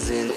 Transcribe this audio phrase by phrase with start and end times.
[0.00, 0.29] Fernsehen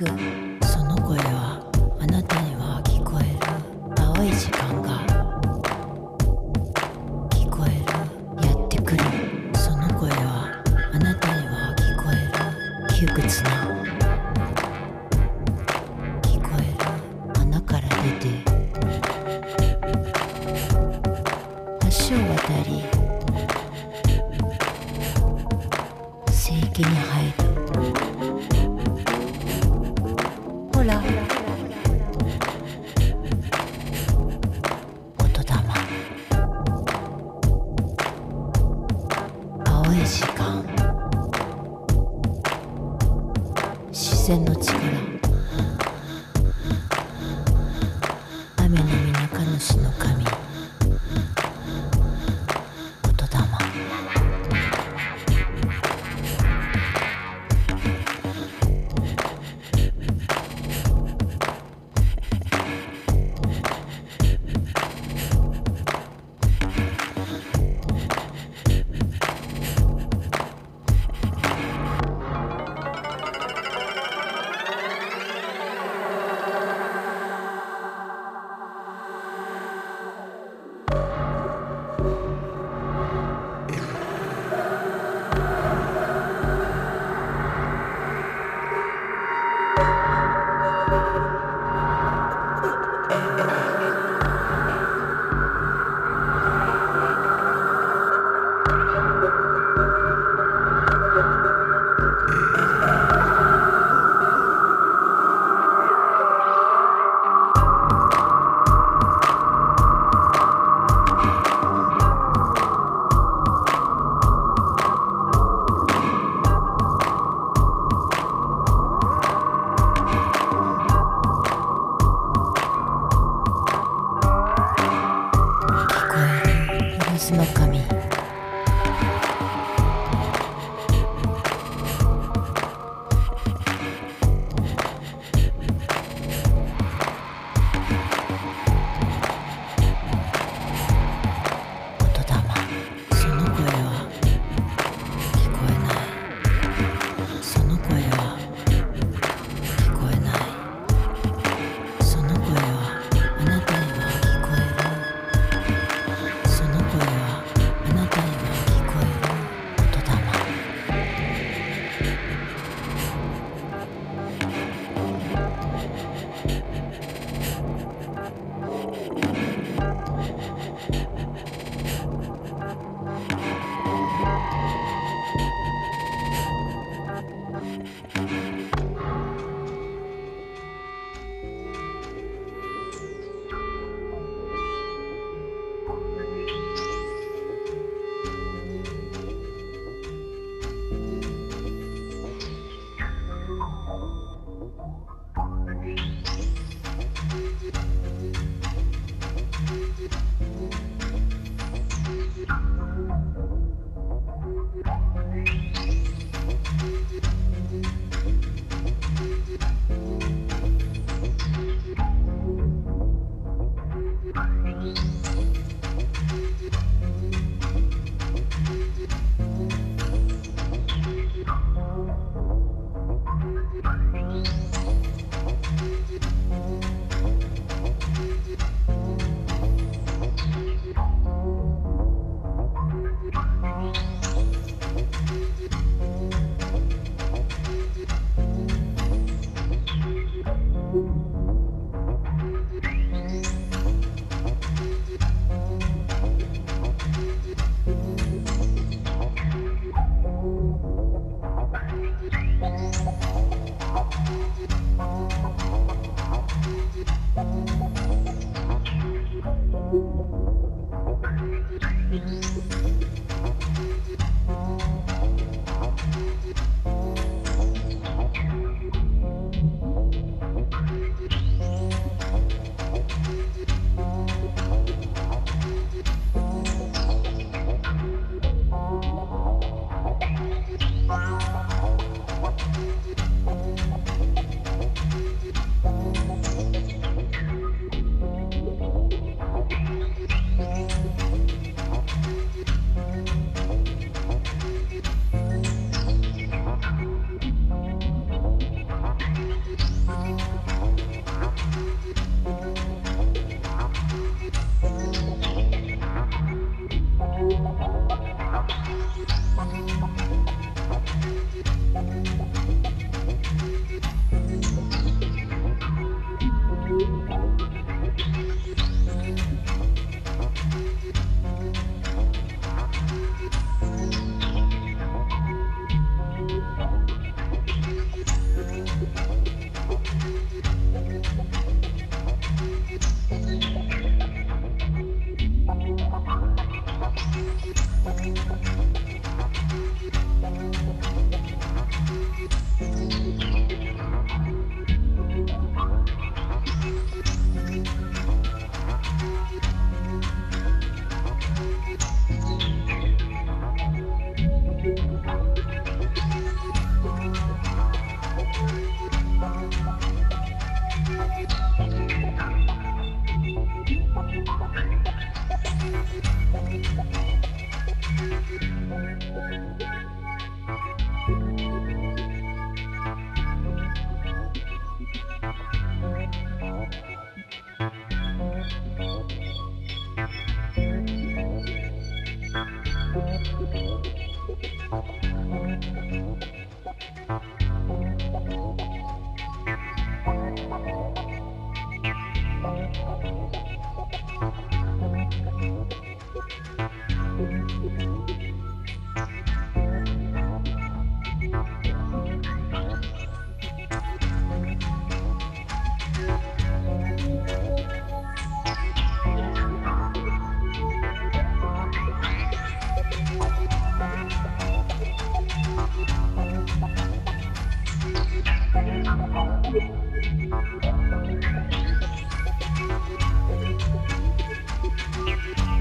[0.00, 0.39] 个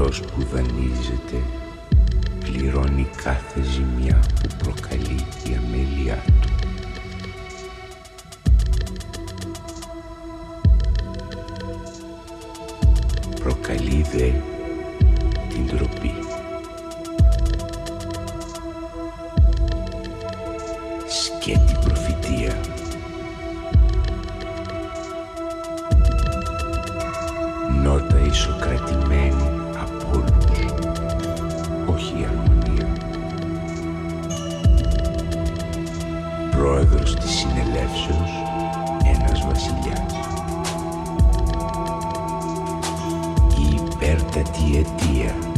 [0.00, 1.42] αυτός που δανείζεται
[2.44, 4.29] πληρώνει κάθε ζημιά.
[44.72, 45.49] dir.